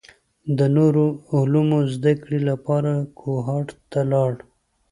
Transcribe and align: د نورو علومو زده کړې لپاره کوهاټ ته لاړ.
د 0.57 0.59
نورو 0.77 1.05
علومو 1.33 1.79
زده 1.93 2.13
کړې 2.23 2.39
لپاره 2.49 2.91
کوهاټ 3.19 3.67
ته 3.91 4.01
لاړ. 4.11 4.33